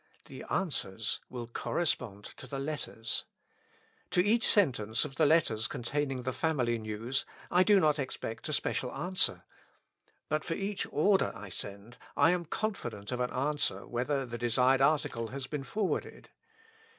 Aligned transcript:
The 0.25 0.43
answers 0.49 1.19
will 1.29 1.45
correspond 1.45 2.25
to 2.37 2.47
the 2.47 2.57
letters. 2.57 3.23
To 4.09 4.19
each 4.25 4.47
sentence 4.47 5.05
of 5.05 5.13
the 5.13 5.27
letters 5.27 5.67
containing 5.67 6.23
the 6.23 6.33
family 6.33 6.79
news 6.79 7.23
I 7.51 7.61
do 7.61 7.79
not 7.79 7.99
ex 7.99 8.17
pect 8.17 8.49
a 8.49 8.53
special 8.53 8.91
answer. 8.91 9.43
But 10.27 10.43
for 10.43 10.55
each 10.55 10.87
order 10.91 11.31
I 11.35 11.49
send 11.49 11.97
I 12.17 12.31
am 12.31 12.45
confident 12.45 13.11
of 13.11 13.19
an 13.19 13.29
answer 13.29 13.85
whether 13.85 14.25
the 14.25 14.39
desired 14.39 14.81
article 14.81 15.27
has 15.27 15.45
been 15.45 15.63
forwarded. 15.63 16.29